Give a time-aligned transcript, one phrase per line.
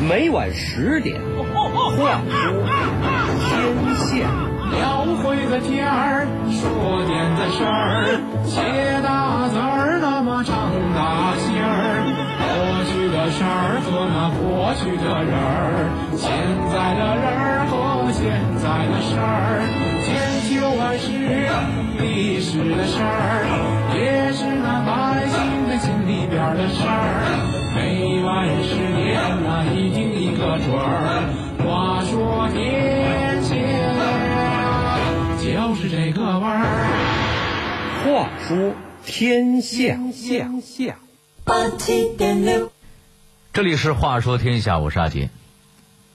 [0.00, 1.20] 每晚十点，
[1.52, 2.52] 话出
[3.48, 3.52] 天
[3.96, 4.26] 下。
[4.70, 8.60] 描绘个天儿，说点的事儿，写
[9.02, 12.02] 大字儿，那么长大心儿。
[12.44, 16.26] 过去的事儿和那过去的人儿，现
[16.72, 18.22] 在的人儿和现
[18.58, 19.62] 在的事儿，
[20.04, 21.06] 千秋万世
[22.02, 23.46] 历史的事儿，
[23.94, 27.63] 也是那百姓的心里边的事儿。
[27.74, 31.26] 每晚十点那一定一个准儿。
[31.58, 33.54] 话说天下
[35.42, 36.64] 就是这个味儿。
[38.04, 38.74] 话说
[39.04, 40.98] 天下，天下。
[41.44, 42.70] 八七点六，
[43.52, 45.30] 这里是《话说天下》，我是阿杰。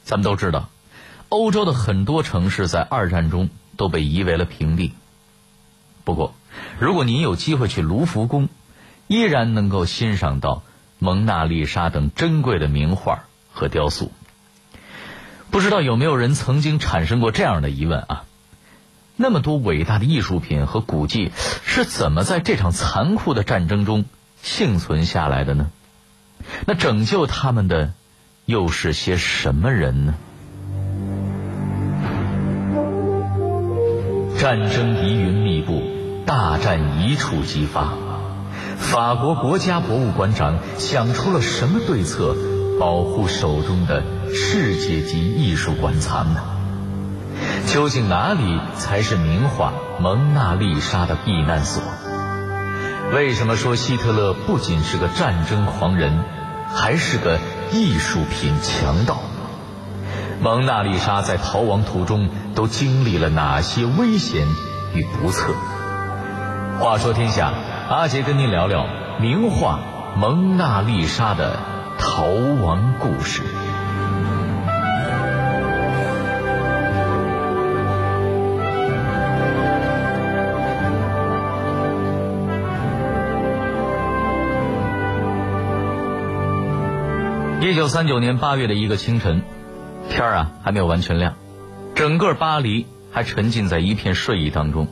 [0.05, 0.70] 咱们都知道，
[1.28, 4.94] 欧洲的很多城市在二战中都被夷为了平地。
[6.05, 6.34] 不过，
[6.80, 8.48] 如果您有机会去卢浮宫，
[9.08, 10.64] 依然能够欣赏到
[10.99, 14.12] 蒙娜丽莎等珍贵的名画和雕塑。
[15.49, 18.23] 不知道有没有人曾经产生过这样的疑问啊？
[19.16, 21.31] 那么多伟大的艺术品和古迹
[21.66, 24.06] 是怎么在这场残酷的战争中
[24.41, 25.72] 幸存下来的呢？
[26.66, 27.91] 那拯救他们的
[28.45, 30.16] 又是些什么人呢？
[34.38, 35.84] 战争疑云密布，
[36.25, 37.94] 大战一触即发。
[38.80, 42.35] 法国国家博物馆长想出了什么对策，
[42.80, 44.02] 保护手中的
[44.33, 46.41] 世界级艺术馆藏呢？
[47.67, 51.83] 究竟哪里才是名画《蒙娜丽莎》的避难所？
[53.13, 56.23] 为什么说希特勒不仅是个战争狂人，
[56.73, 57.38] 还是个
[57.72, 59.19] 艺术品强盗？
[60.41, 64.47] 蒙娜丽莎在逃亡途中都经历了哪些危险
[64.95, 65.53] 与不测？
[66.80, 67.52] 话说天下，
[67.90, 68.86] 阿杰跟您聊聊
[69.20, 69.80] 名画
[70.20, 71.58] 《蒙娜丽莎》的
[71.98, 73.42] 逃亡故事。
[87.59, 89.42] 一九三九年八月的一个清晨，
[90.12, 91.34] 天儿啊还没有完全亮，
[91.96, 94.88] 整个巴黎还沉浸在一片睡意当中。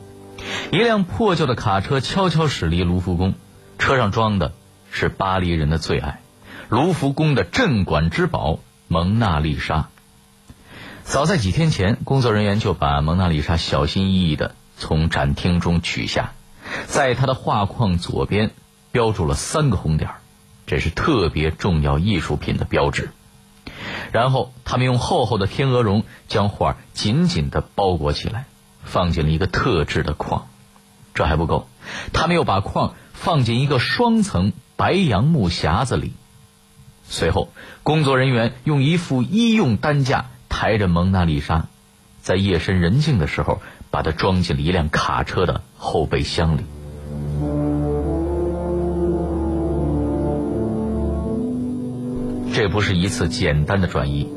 [0.70, 3.32] 一辆破旧的卡车悄悄驶离卢浮宫，
[3.78, 4.52] 车上装的
[4.90, 6.20] 是巴黎人的最爱——
[6.68, 8.52] 卢浮宫的镇馆之宝
[8.86, 9.74] 《蒙娜丽莎》。
[11.04, 16.34] 早在几天前，工作人员就把蒙娜丽莎小心翼翼地从展厅中取下，
[16.86, 18.50] 在它的画框左边
[18.92, 20.16] 标注了三个红点儿。
[20.66, 23.08] 这是特别重要艺术品的标志。
[24.12, 28.44] 然后，他们用厚厚的天鹅绒将画紧紧地包裹起来，
[28.84, 30.46] 放进了一个特制的框。
[31.18, 31.66] 这还不够，
[32.12, 36.12] 他们又把矿放进一个双层白杨木匣子里。
[37.08, 37.48] 随后，
[37.82, 41.66] 工作人员用一副医用担架抬着蒙娜丽莎，
[42.22, 46.60] 在夜深人静的时候，把它装进了一辆卡车的后备箱里。
[52.54, 54.28] 这不是一次简单的转移，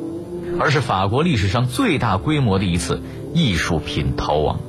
[0.59, 3.03] 而是法国历史上最大规模的一次
[3.36, 4.59] 艺术品逃亡。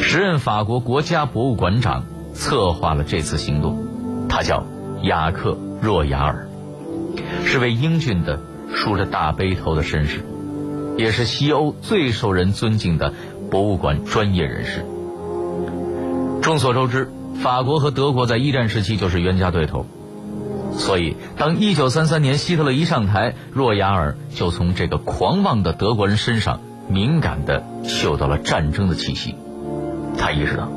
[0.00, 3.86] 时任法国国家博物馆长策划了这次行动，
[4.28, 4.64] 他叫
[5.02, 5.50] 雅克·
[5.82, 6.48] 若雅尔，
[7.44, 8.40] 是位英俊的、
[8.72, 10.24] 梳着大背头的绅士，
[10.96, 13.12] 也是西欧最受人尊敬的
[13.50, 14.84] 博物馆专业人士。
[16.40, 17.10] 众所周知，
[17.42, 19.84] 法国和德国在一战时期就是冤家对头。
[20.72, 29.34] 所以，当一九三三年希特勒一上台，若雅尔就从这个狂妄的德国人身上敏感地嗅到了战争的气息。
[30.18, 30.68] 他意识到，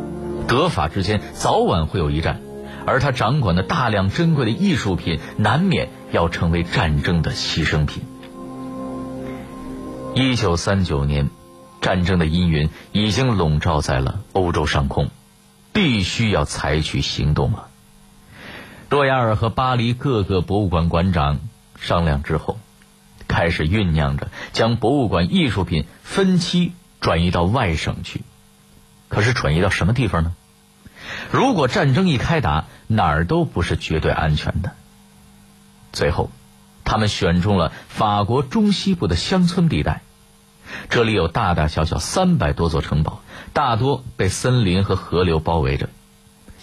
[0.47, 2.39] 德法之间早晚会有一战，
[2.85, 8.03] 而他掌管的大量珍贵的艺术品，难免要成为战争的牺牲品。
[10.13, 11.29] 一九三九年，
[11.81, 15.09] 战争的阴云已经笼罩在了欧洲上空，
[15.73, 17.67] 必须要采取行动了。
[18.89, 21.39] 若亚尔和巴黎各个博物馆馆长
[21.79, 22.59] 商量之后，
[23.27, 28.21] 开始酝酿着将博物馆艺术品分期转移到外省去。
[29.11, 30.33] 可是转移到什么地方呢？
[31.31, 34.71] 如果战争一开打，哪儿都不是绝对安全的。
[35.91, 36.31] 最后，
[36.85, 40.01] 他们选中了法国中西部的乡村地带，
[40.89, 43.21] 这里有大大小小三百多座城堡，
[43.51, 45.89] 大多被森林和河流包围着。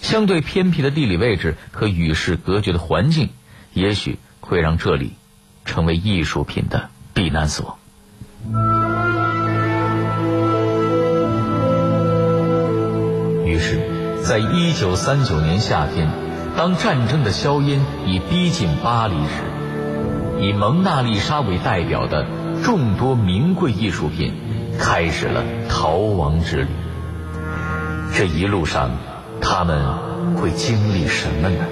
[0.00, 3.28] 相对偏僻的地理位置和与世隔绝的环境，
[3.74, 5.12] 也许会让这里
[5.66, 7.78] 成为艺术品的避难所。
[13.48, 13.80] 于是，
[14.22, 16.10] 在一九三九年夏天，
[16.54, 19.42] 当战争的硝烟已逼近巴黎时，
[20.38, 22.26] 以蒙娜丽莎为代表的
[22.62, 24.34] 众多名贵艺术品
[24.78, 26.68] 开始了逃亡之旅。
[28.14, 28.90] 这一路上，
[29.40, 31.64] 他们会经历什么呢？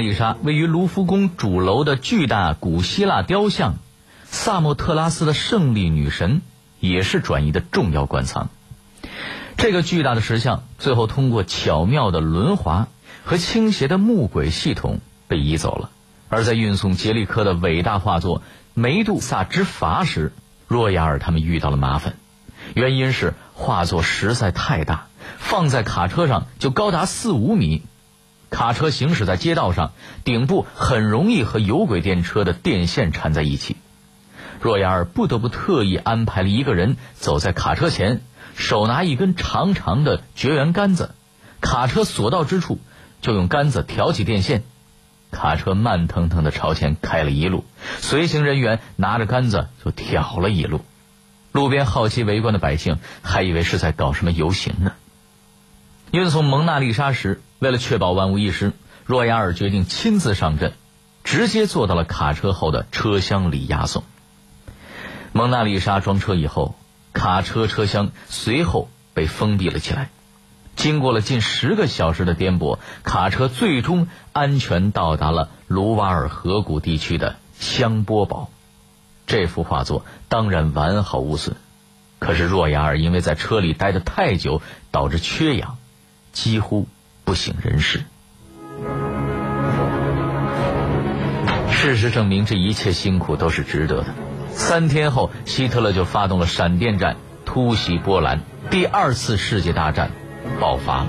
[0.00, 3.76] 丽莎，位于卢浮宫主楼的巨大古希腊雕像
[4.24, 6.42] 萨莫特拉斯的胜利女神，
[6.80, 8.48] 也是转移的重要馆藏。
[9.56, 12.88] 这个巨大的石像最后通过巧妙的轮滑
[13.24, 15.90] 和倾斜的木轨系统被移走了。
[16.28, 18.38] 而在运送杰利科的伟大画作
[18.74, 20.32] 《梅杜萨之筏》时，
[20.66, 22.14] 若亚尔他们遇到了麻烦，
[22.74, 25.08] 原因是画作实在太大，
[25.38, 27.82] 放在卡车上就高达四五米。
[28.50, 29.92] 卡车行驶在街道上，
[30.24, 33.76] 顶部很容易和有轨电车的电线缠在一起。
[34.60, 38.20] 若雅尔不得不特意安排了一个人走在卡车前，
[38.54, 41.14] 手拿一根长长的绝缘杆子，
[41.60, 42.78] 卡车所到之处
[43.22, 44.62] 就用杆子挑起电线。
[45.30, 47.64] 卡车慢腾腾地朝前开了一路，
[48.00, 50.84] 随行人员拿着杆子就挑了一路。
[51.52, 54.92] 路边好奇围观的百姓还以为是在搞什么游行呢。
[56.12, 58.72] 运送蒙娜丽莎时，为了确保万无一失，
[59.06, 60.72] 若亚尔决定亲自上阵，
[61.22, 64.02] 直接坐到了卡车后的车厢里押送。
[65.32, 66.74] 蒙娜丽莎装车以后，
[67.12, 70.10] 卡车车厢随后被封闭了起来。
[70.74, 78.50] 经过了近十个小时的颠簸，卡车最终安全到达了卢瓦尔河谷地区的香波堡。
[79.28, 81.54] 这幅画作当然完好无损，
[82.18, 84.60] 可是若雅尔因为在车里待得太久，
[84.90, 85.78] 导致缺氧，
[86.32, 86.86] 几乎
[87.24, 88.02] 不省人事。
[91.70, 94.06] 事实证明，这一切辛苦都是值得的。
[94.52, 98.40] 三天后，希特勒就发动了闪电战，突袭波兰，
[98.70, 100.10] 第二次世界大战。
[100.58, 101.08] 爆发了。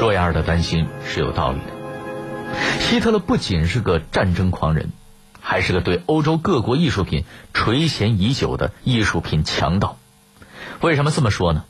[0.00, 2.60] 若亚尔的担心是有道理的。
[2.80, 4.90] 希特勒不仅是个战争狂人，
[5.40, 9.98] 还是个对欧洲各国艺术品垂涎已久的艺术品强盗。
[10.80, 11.64] 为什么这么说呢？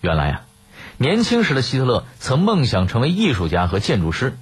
[0.00, 0.42] 原来啊，
[0.96, 4.36] 年轻时的希特勒曾梦想成为艺术家和建筑师。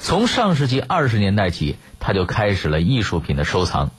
[0.00, 3.90] 从上世纪二十年代起，他就开始了艺术品的收藏。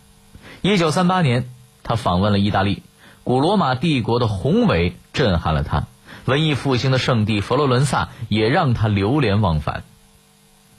[0.62, 1.50] 一九三八年，
[1.84, 2.84] 他访问了意大利。
[3.24, 5.88] 古罗马帝国的宏伟震撼了他，
[6.26, 9.84] 文艺复兴的圣地佛罗伦萨也让他流连忘返。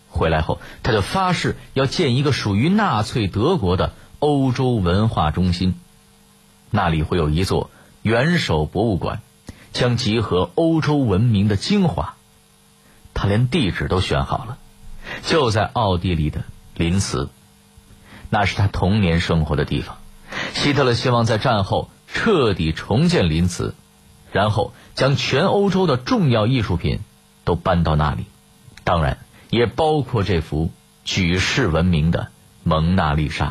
[0.09, 5.81] 回来后，他就发誓要建一个属于纳粹德国的欧洲文化中心，
[6.71, 7.71] 那里会有一座
[8.07, 9.21] 元首博物馆，
[9.73, 12.15] 将集合欧洲文明的精华。
[13.15, 14.59] 他连地址都选好了，
[15.25, 16.45] 就在奥地利的
[16.77, 17.29] 林茨，
[18.31, 19.99] 那是他童年生活的地方。
[20.55, 21.91] 希特勒希望在战后。
[22.09, 23.75] 彻底重建林茨，
[24.33, 27.01] 然后将全欧洲的重要艺术品
[27.45, 28.25] 都搬到那里，
[28.85, 29.19] 当然
[29.51, 30.71] 也包括这幅
[31.05, 32.21] 举世闻名的
[32.63, 33.45] 《蒙娜丽莎》。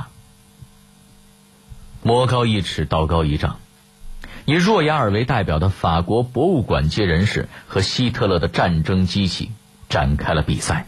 [2.02, 3.60] 魔高一尺，道高一丈，
[4.46, 9.52] 以若亚尔为代表的法国博物馆界人士和希特勒的战争机器
[9.90, 10.88] 展开了比赛。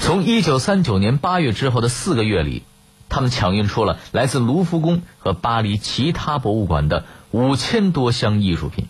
[0.00, 2.62] 从一九三九年八月之后的四个月里。
[3.06, 8.88] 他们抢运出了来自卢浮宫和巴黎其他博物馆的五千多箱艺术品，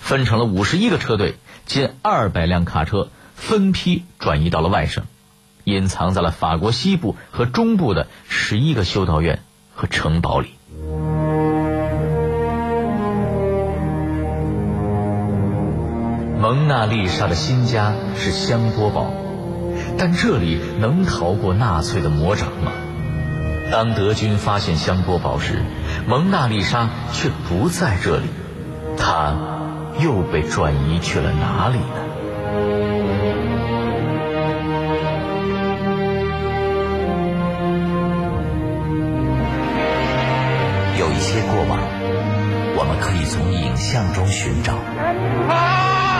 [0.00, 5.04] 分成了五十一个车队，近二百辆卡车，分批转移到了外省，
[5.62, 9.44] 隐藏在了法国西部和中部的十一个修道院
[9.76, 10.55] 和城堡里。
[16.46, 19.10] 蒙娜丽莎的新家是香波堡，
[19.98, 22.70] 但这里能逃过纳粹的魔掌吗？
[23.72, 25.64] 当德军发现香波堡时，
[26.06, 28.26] 蒙娜丽莎却不在这里，
[28.96, 29.34] 她
[29.98, 31.84] 又被转移去了哪里呢？
[40.96, 41.80] 有一些过往，
[42.76, 44.74] 我们可以从影像中寻找；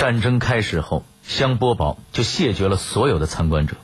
[0.00, 3.76] 战争开始后，香波堡就谢绝了所有的参观者。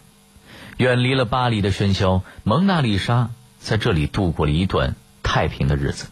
[0.78, 6.06] 远离了巴黎的喧嚣，蒙娜丽莎在这里度过了一段太平的日子。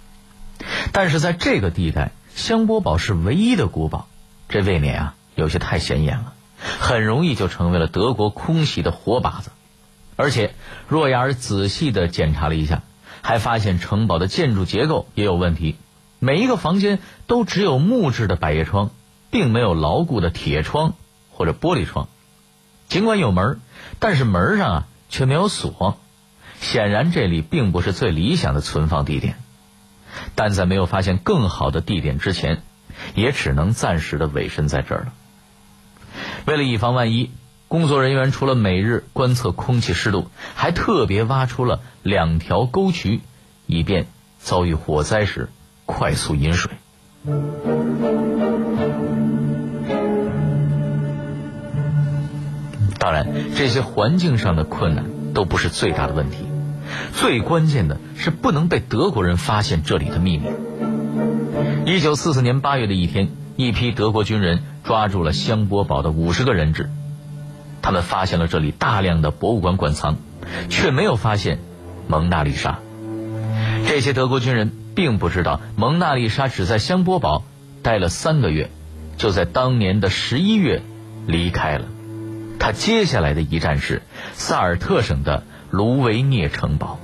[0.92, 4.06] 但是在这个地带，香波堡是唯一的古堡，
[4.50, 9.52] 这未免啊有些太显眼了，很容易就成为了德国空袭的活靶子。
[10.16, 10.54] 而且
[10.86, 12.82] 若亚尔仔细的检查了一下，
[13.22, 15.76] 还发现城堡的建筑结构也有问题，
[16.18, 18.90] 每一个房间都只有木质的百叶窗，
[19.34, 20.94] 并没有牢固的铁窗
[21.32, 22.06] 或者玻璃窗。
[22.86, 23.58] 尽管有门，
[23.98, 25.98] 但是门上啊却没有锁，
[26.60, 29.34] 显然这里并不是最理想的存放地点。
[30.36, 32.62] 但在没有发现更好的地点之前，
[33.16, 35.12] 也只能暂时的委身在这儿了。
[36.44, 37.32] 为了以防万一，
[37.66, 43.20] 工作人员除了每日观测空气湿度，还特别挖出了两条沟渠，
[43.66, 44.06] 以便
[44.38, 45.48] 遭遇火灾时
[45.86, 46.70] 快速饮水。
[53.04, 56.38] 当然，这些环境上的困难都不是最大的问题，
[57.12, 60.46] 最关键的是不能被德国人发现这里的秘密。
[61.84, 66.88] 一九四四年八月的一天，一批德国军人抓住了香波堡的五十个人质，
[67.82, 70.16] 他们发现了这里大量的博物馆馆藏，
[70.70, 71.58] 却没有发现
[72.08, 72.78] 蒙娜丽莎。
[73.86, 77.44] 这些德国军人并不知道蒙娜丽莎只在香波堡
[77.82, 78.70] 待了三个月，
[79.18, 80.80] 就在当年的十一月
[81.26, 81.84] 离开了。
[82.58, 86.98] 他接下来的一站是萨尔特省的卢维涅城堡，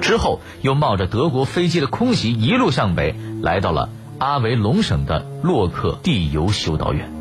[0.00, 7.12] 之后又冒着德国飞机的空袭，一路向北，来到了阿维隆省的洛克地油修道院。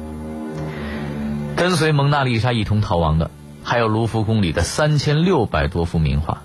[1.55, 3.31] 跟随蒙娜丽莎一同逃亡的，
[3.63, 6.43] 还有卢浮宫里的三千六百多幅名画。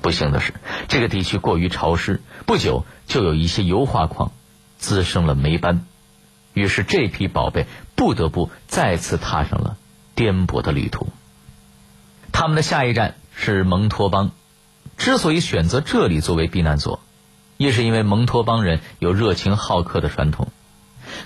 [0.00, 0.54] 不幸的是，
[0.86, 4.30] 这个地区过于潮湿，不久就有一些油画框
[4.78, 5.84] 滋生了霉斑，
[6.54, 9.76] 于是这批宝贝不得不再次踏上了。
[10.16, 11.06] 颠簸的旅途。
[12.32, 14.32] 他们的下一站是蒙托邦。
[14.96, 17.00] 之所以选择这里作为避难所，
[17.58, 20.48] 一是因为蒙托邦人有热情好客的传统，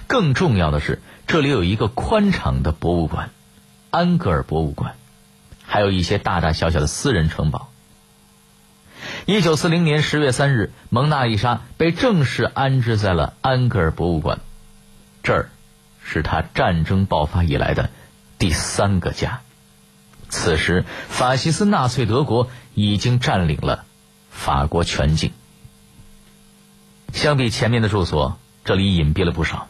[0.09, 3.31] 更重要的是这里有一个宽敞的博物馆——
[3.91, 4.97] 安格尔博物馆，
[5.65, 7.71] 还有一些大大小小的私人城堡。
[9.25, 14.41] 一九四零年十月三日，蒙娜丽莎被正式安置在了安格尔博物馆，
[15.23, 15.51] 这儿
[16.03, 17.89] 是他战争爆发以来的。
[18.41, 19.43] 第三个家。
[20.31, 23.85] 此时，法西斯纳粹德国已经占领了
[24.31, 25.33] 法国全境。
[27.13, 29.69] 相比前面的住所，这里隐蔽了不少，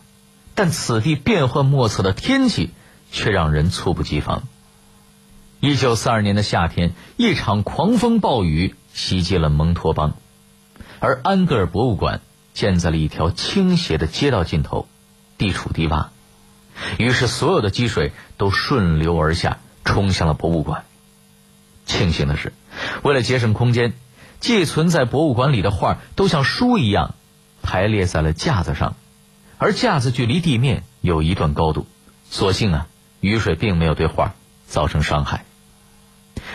[0.55, 2.71] 但此地变幻莫测的天气
[3.11, 4.45] 却让人猝不及防。
[5.59, 10.15] 一九四二年的夏天，一场狂风暴雨袭击了蒙托邦，
[11.01, 12.21] 而安格尔博物馆
[12.55, 14.87] 建在了一条倾斜的街道尽头，
[15.39, 16.11] 地处低洼。
[16.99, 20.85] 于是，所有的积水都顺流而下，冲向了博物馆。
[21.87, 22.53] 庆幸的是，
[23.03, 23.93] 为了节省空间，
[24.39, 27.15] 寄存在博物馆里的画都像书一样
[27.63, 28.97] 排列在了架子上，
[29.59, 31.87] 而架子距离地面有一段高度。
[32.31, 32.87] 所幸啊，
[33.21, 34.35] 雨水并没有对画
[34.67, 35.45] 造成伤害。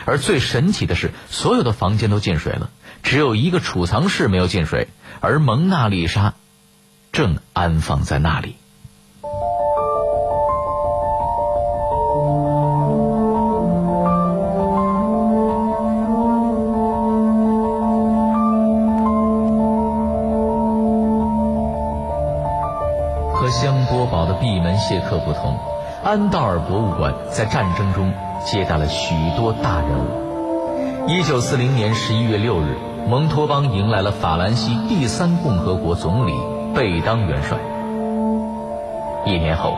[0.05, 2.69] 而最神奇的是，所有的房间都进水了，
[3.03, 4.87] 只有一个储藏室没有进水，
[5.19, 6.33] 而蒙娜丽莎
[7.11, 8.55] 正安放在那里。
[23.45, 25.55] 和香波堡的闭门谢客不同，
[26.03, 28.11] 安道尔博物馆在战争中
[28.43, 31.05] 接待了许多大人物。
[31.07, 32.75] 一九四零年十一月六日，
[33.07, 36.33] 蒙托邦迎来了法兰西第三共和国总理
[36.73, 37.59] 贝当元帅。
[39.27, 39.75] 一年后，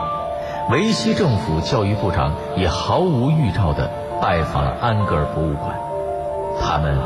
[0.70, 3.90] 维希政府教育部长也毫无预兆地
[4.22, 5.78] 拜访了安格尔博物馆。
[6.58, 6.98] 他们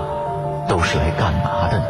[0.68, 1.84] 都是来干嘛的呢？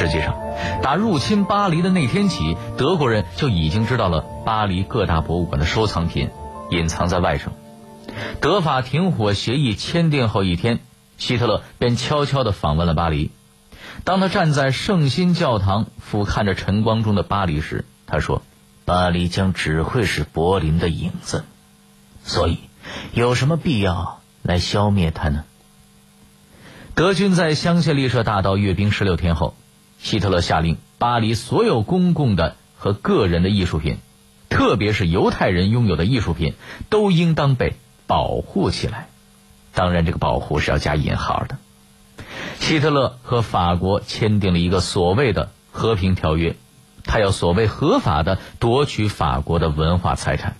[0.00, 0.34] 实际上，
[0.82, 6.30] 打入侵巴黎的那天起，德国人就已经知道了巴黎各大博物馆的收藏品
[6.70, 7.52] 隐藏在外省。
[8.40, 10.78] 德法停火协议签订后一天，
[11.18, 13.30] 希特勒便悄悄地访问了巴黎。
[14.02, 18.40] 当他站在圣心教堂俯瞰着晨光中的巴黎时，他说
[18.86, 21.44] ：“巴黎将只会是柏林的影子，
[22.24, 22.56] 所以
[23.12, 25.44] 有什么必要来消灭它呢？”
[26.96, 29.54] 德军在香榭丽舍大道阅兵十六天后。
[30.02, 33.98] 希特勒下令，巴黎所有公共的和个人的艺术品，
[34.48, 36.54] 特别是犹太人拥有的艺术品，
[36.88, 37.74] 都应当被
[38.06, 39.08] 保护起来。
[39.74, 41.58] 当然，这个保护是要加引号的。
[42.58, 46.56] 希特勒和法国签订了一个所谓的和平条约，
[47.04, 50.56] 他要所谓合法的夺取法国的文化财产。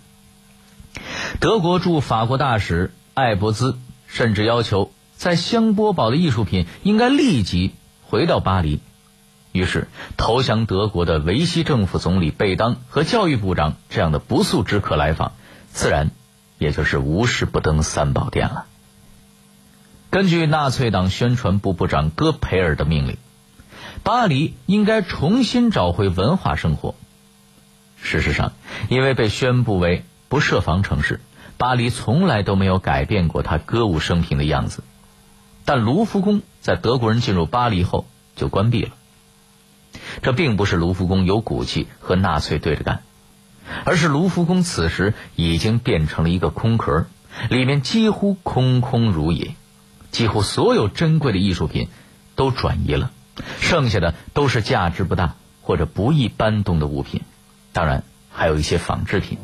[1.40, 8.80] 德国驻法国大使艾伯兹甚至要求，在香波堡的艺术品应该立即回到巴黎。
[9.52, 15.32] 于是，投降德国的维希政府总理贝当和教育部长这样的不速之客来访，
[15.72, 16.12] 自然
[16.58, 18.66] 也就是无事不登三宝殿了。
[20.10, 23.16] 根据纳粹党宣传部部长戈培尔的命令，
[24.04, 26.94] 巴黎应该重新找回文化生活。
[28.00, 28.52] 事实上，
[28.88, 31.20] 因为被宣布为不设防城市，
[31.58, 34.84] 巴黎从来都没有改变过它歌舞升平的样子。
[35.64, 38.90] 但卢浮宫在德国人进入巴黎后就关闭了。
[40.22, 43.02] 这并不是卢浮宫有骨气和纳粹对着干，
[43.84, 47.06] 而是卢浮宫此时已经变成了一个空壳，
[47.48, 49.54] 里面几乎空空如也，
[50.10, 51.88] 几乎所有珍贵的艺术品
[52.34, 53.10] 都转移了，
[53.60, 57.22] 剩下的都是价值不大或者不易搬动的物品，
[57.72, 59.38] 当然还有一些仿制品。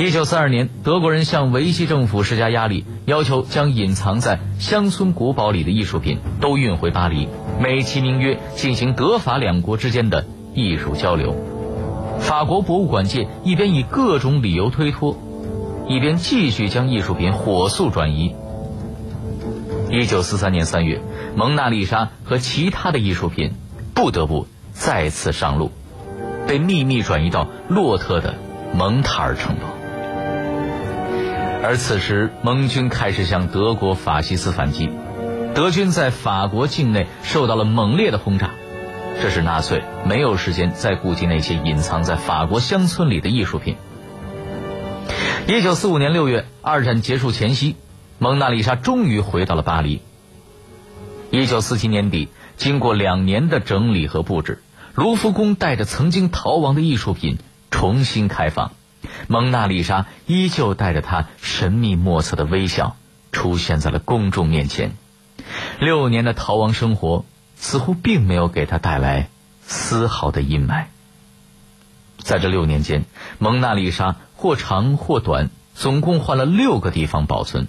[0.00, 7.28] 一九四二年，德国人向维希政府施加压力，要求将隐藏在乡村古堡里的艺术品都运回巴黎，
[7.60, 11.36] 美其名曰进行德法两国之间的艺术交流。
[12.18, 15.18] 法国博物馆界一边以各种理由推脱，
[15.86, 18.34] 一边继续将艺术品火速转移。
[19.90, 21.02] 一九四三年三月，
[21.36, 23.52] 蒙娜丽莎和其他的艺术品
[23.92, 25.70] 不得不再次上路，
[26.48, 28.36] 被秘密转移到洛特的
[28.72, 29.79] 蒙塔尔城堡。
[31.62, 34.90] 而此时，盟军开始向德国法西斯反击，
[35.54, 38.50] 德军在法国境内受到了猛烈的轰炸，
[39.20, 43.76] 这使纳粹没有时间再顾及那些隐藏在法国乡村里的艺术品。
[45.46, 47.76] 一九四五年六月，二战结束前夕，
[48.18, 50.00] 蒙娜丽莎终于回到了巴黎。
[51.30, 54.62] 一九四七年底，经过两年的整理和布置，
[54.94, 57.38] 卢浮宫带着曾经逃亡的艺术品
[57.70, 58.72] 重新开放。
[59.28, 62.96] 蒙娜丽莎依旧带着她神秘莫测的微笑
[63.32, 64.92] 出现在了公众面前。
[65.78, 67.24] 六年的逃亡生活
[67.56, 69.28] 似乎并没有给她带来
[69.62, 70.84] 丝毫的阴霾。
[72.18, 73.04] 在这六年间，
[73.38, 77.66] 蒙娜丽莎或长或短，总共换了六个地方保存，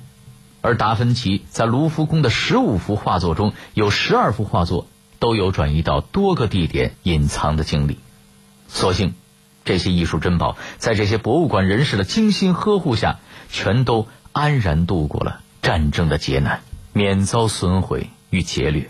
[0.61, 4.87] 而达芬奇在卢浮宫的十五幅画作中有十二幅画作
[5.19, 7.99] 都有转移到多个地点隐藏的经历。
[8.67, 9.13] 所幸。
[9.63, 13.19] 这些艺术珍宝在这些博物馆人士的精心呵护下，
[13.49, 16.61] 全都安然度过了战争的劫难，
[16.93, 18.89] 免遭损毁与劫掠。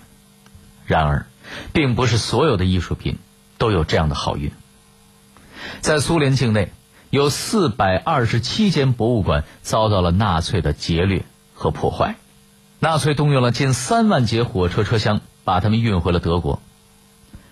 [0.86, 1.26] 然而，
[1.74, 3.18] 并不是所有的艺术品
[3.58, 4.52] 都有这样的好运。
[5.82, 6.72] 在苏联境内，
[7.10, 12.16] 有四百二十七间博物馆遭到了纳粹的劫掠和破坏，
[12.80, 16.62] 纳粹动用了近三万节火车车厢，把它们运回了德国。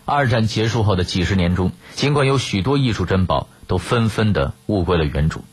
[0.10, 5.44] 二战结束后的几十年中，尽管有许多艺术珍宝都纷纷的物归了原主，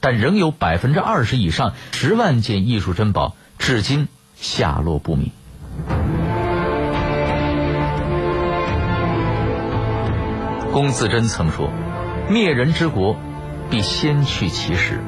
[0.00, 5.30] 但仍有百分之二十以上十万件艺术珍宝至今下落不明。
[10.72, 11.70] 龚自珍曾说
[12.30, 13.16] ：“灭人之国，
[13.70, 15.00] 必先去其实。”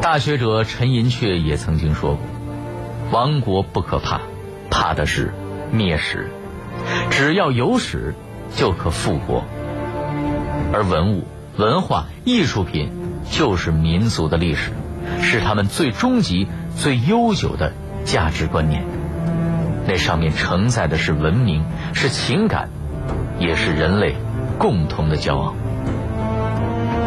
[0.00, 2.20] 大学者陈寅恪也曾经说过
[3.12, 4.20] ：“亡国不可怕，
[4.70, 5.32] 怕的是
[5.72, 6.30] 灭史。”
[7.10, 8.14] 只要有史，
[8.54, 9.44] 就可复国。
[10.72, 11.24] 而文物、
[11.56, 12.90] 文化、艺术品，
[13.30, 14.72] 就是民族的历史，
[15.22, 17.72] 是他们最终极、最悠久的
[18.04, 18.84] 价值观念。
[19.86, 22.68] 那上面承载的是文明，是情感，
[23.38, 24.16] 也是人类
[24.58, 25.54] 共同的骄傲。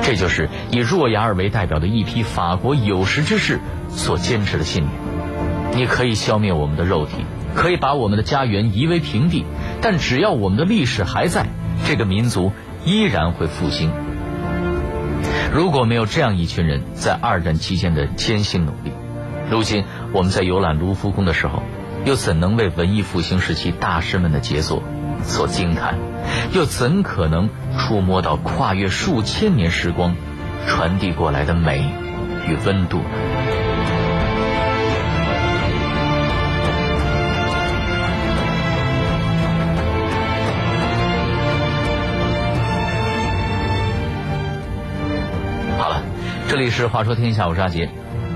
[0.01, 4.93] 这就是以若雅尔为代表的一批法国有识之士所坚持的信念。
[5.75, 7.25] 你可以消灭我们的肉体。
[7.60, 9.43] 可以把我们的家园夷为平地，
[9.82, 11.45] 但只要我们的历史还在，
[11.86, 12.54] 这个民族
[12.86, 13.91] 依然会复兴。
[15.54, 18.93] 如果没有这样一群人在二战期间的艰辛努力，
[19.52, 21.62] 如今我们在游览卢浮宫的时候，
[22.06, 24.82] 又怎能为文艺复兴时期大师们的杰作
[25.24, 25.95] 所惊叹？
[26.54, 30.15] 又怎可能触摸到跨越数千年时光
[30.65, 31.84] 传递过来的美
[32.48, 33.59] 与温度呢？
[46.60, 47.89] 这里是《话说天下》，我是阿杰。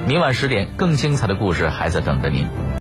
[0.07, 2.47] 明晚十点，更精彩的故事还在等着您。